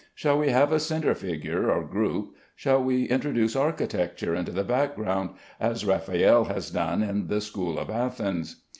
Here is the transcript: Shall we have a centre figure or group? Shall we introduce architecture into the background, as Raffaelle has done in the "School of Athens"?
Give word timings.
Shall 0.15 0.39
we 0.39 0.49
have 0.49 0.71
a 0.71 0.79
centre 0.79 1.13
figure 1.13 1.69
or 1.69 1.83
group? 1.83 2.33
Shall 2.55 2.83
we 2.83 3.03
introduce 3.07 3.55
architecture 3.55 4.33
into 4.33 4.51
the 4.51 4.63
background, 4.63 5.35
as 5.59 5.85
Raffaelle 5.85 6.45
has 6.45 6.71
done 6.71 7.03
in 7.03 7.27
the 7.27 7.39
"School 7.39 7.77
of 7.77 7.91
Athens"? 7.91 8.63